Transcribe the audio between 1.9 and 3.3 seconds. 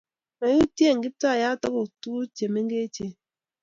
tuguk che mengechen